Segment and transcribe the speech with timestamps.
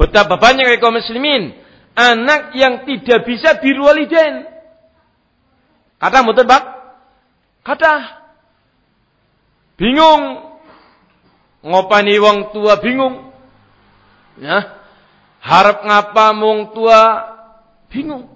[0.00, 1.60] Betapa banyak kaum muslimin
[1.92, 4.48] anak yang tidak bisa birwalidain.
[6.00, 6.62] Kata mboten, Pak?
[7.60, 7.92] Kata
[9.76, 10.56] bingung
[11.60, 13.28] ngopani wong tua bingung.
[14.40, 14.80] Ya.
[15.44, 17.00] Harap ngapa wong tua
[17.92, 18.32] bingung.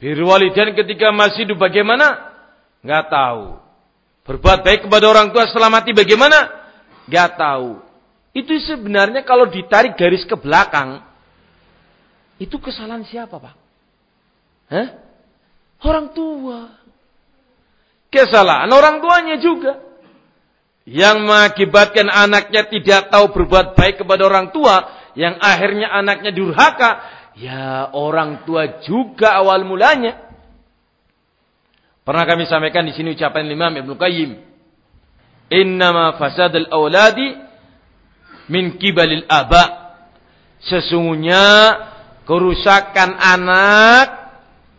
[0.00, 2.32] Birwalidain ketika masih hidup bagaimana?
[2.80, 3.60] Enggak tahu.
[4.24, 6.48] Berbuat baik kepada orang tua setelah mati bagaimana?
[7.04, 7.83] Enggak tahu.
[8.34, 11.06] Itu sebenarnya kalau ditarik garis ke belakang,
[12.42, 13.54] itu kesalahan siapa, Pak?
[14.74, 14.88] Hah?
[15.86, 16.74] Orang tua.
[18.10, 19.78] Kesalahan orang tuanya juga.
[20.84, 24.82] Yang mengakibatkan anaknya tidak tahu berbuat baik kepada orang tua,
[25.16, 26.90] yang akhirnya anaknya durhaka,
[27.38, 30.20] ya orang tua juga awal mulanya.
[32.04, 34.30] Pernah kami sampaikan di sini ucapan Imam Ibnu Qayyim.
[35.54, 37.43] Innama fasadul awladi
[38.48, 39.96] min kibalil aba.
[40.64, 41.44] Sesungguhnya
[42.24, 44.06] kerusakan anak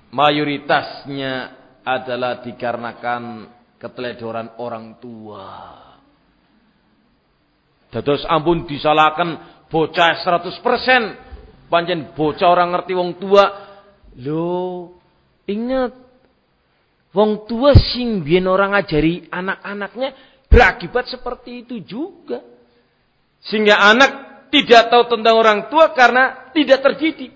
[0.09, 1.53] mayoritasnya
[1.85, 3.45] adalah dikarenakan
[3.77, 5.77] keteledoran orang tua.
[7.93, 11.69] Dados ampun disalahkan bocah 100%.
[11.69, 13.45] Panjen bocah orang ngerti wong tua.
[14.25, 14.89] Lo
[15.45, 15.93] ingat
[17.13, 20.09] wong tua sing biyen orang ngajari anak-anaknya
[20.49, 22.54] berakibat seperti itu juga.
[23.45, 27.31] Sehingga anak tidak tahu tentang orang tua karena tidak terdidik.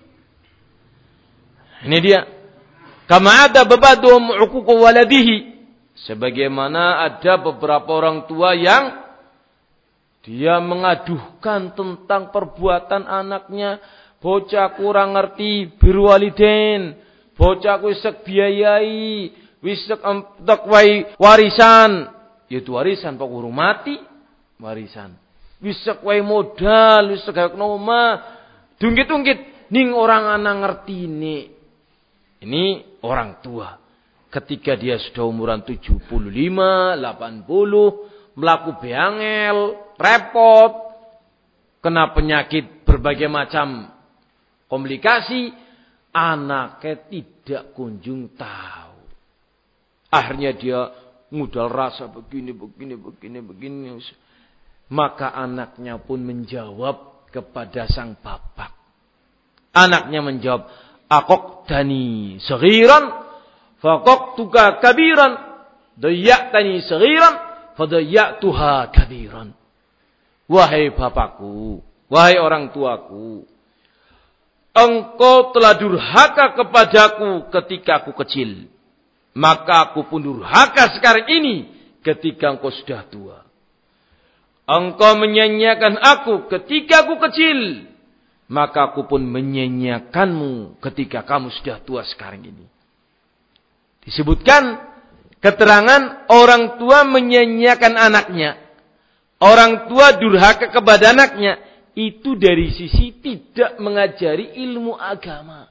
[1.86, 2.22] Ini dia.
[3.06, 5.38] Kama ada bebaduhum uququ waladihi.
[6.08, 9.10] Sebagaimana ada beberapa orang tua yang
[10.24, 13.82] dia mengaduhkan tentang perbuatan anaknya.
[14.20, 17.00] Bocah kurang ngerti birwaliden.
[17.40, 19.32] Bocah wisek biayai.
[19.64, 20.68] Wisek entek
[21.20, 22.12] warisan.
[22.52, 23.96] Yaitu warisan pak mati.
[24.60, 25.29] Warisan.
[25.60, 27.16] Wisek wai modal.
[27.16, 28.24] Wisek kayak noma.
[28.80, 29.70] Dungkit-dungkit.
[29.70, 31.38] Ning orang anak ngerti ini.
[32.42, 32.64] Ini
[33.04, 33.78] orang tua.
[34.30, 40.74] Ketika dia sudah umuran 75, 80, melaku beangel, repot,
[41.82, 43.90] kena penyakit berbagai macam
[44.70, 45.50] komplikasi,
[46.14, 49.02] anaknya tidak kunjung tahu.
[50.14, 50.94] Akhirnya dia
[51.34, 53.88] mudal rasa begini, begini, begini, begini.
[54.90, 58.74] Maka anaknya pun menjawab kepada sang bapak.
[59.74, 60.66] Anaknya menjawab,
[61.10, 63.10] Akok dani segiran,
[63.82, 65.42] fakok tuka kabiran,
[65.98, 67.34] tani segiran,
[68.38, 69.50] tuha kabiran.
[70.46, 73.46] Wahai bapakku, wahai orang tuaku,
[74.74, 78.70] engkau telah durhaka kepadaku ketika aku kecil.
[79.34, 81.56] Maka aku pun durhaka sekarang ini
[82.06, 83.49] ketika engkau sudah tua.
[84.70, 87.90] Engkau menyanyiakan aku ketika aku kecil
[88.50, 92.66] maka aku pun menyanyiakanmu ketika kamu sudah tua sekarang ini.
[94.02, 94.82] Disebutkan
[95.38, 98.58] keterangan orang tua menyanyiakan anaknya.
[99.38, 101.62] Orang tua durhaka kepada anaknya.
[101.94, 105.70] Itu dari sisi tidak mengajari ilmu agama.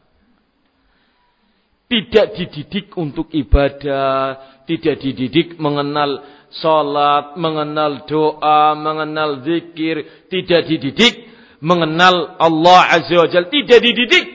[1.89, 4.37] Tidak dididik untuk ibadah.
[4.69, 6.21] Tidak dididik mengenal
[6.53, 10.29] sholat, mengenal doa, mengenal zikir.
[10.29, 11.25] Tidak dididik
[11.65, 13.49] mengenal Allah Azza wa Jal.
[13.49, 14.27] Tidak dididik.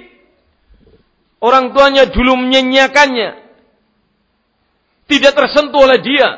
[1.38, 3.44] Orang tuanya dulu menyanyiakannya.
[5.06, 6.30] Tidak tersentuh oleh dia.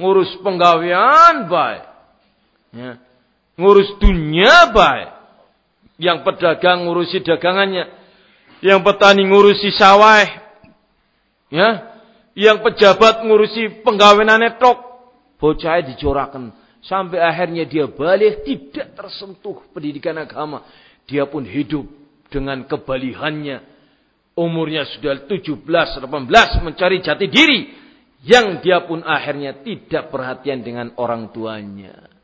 [0.00, 1.84] Ngurus penggawean baik.
[2.72, 2.92] Ya.
[3.60, 5.10] Ngurus dunia baik.
[6.00, 7.92] Yang pedagang ngurusi dagangannya.
[8.64, 10.45] Yang petani ngurusi sawah.
[11.52, 11.98] Ya.
[12.36, 14.78] Yang pejabat ngurusi penggaweannya tok.
[15.36, 16.52] Bocahnya dicorakan
[16.86, 20.62] Sampai akhirnya dia balik tidak tersentuh pendidikan agama.
[21.10, 21.82] Dia pun hidup
[22.30, 23.74] dengan kebalihannya.
[24.38, 27.60] Umurnya sudah 17, 18 mencari jati diri.
[28.22, 32.15] Yang dia pun akhirnya tidak perhatian dengan orang tuanya.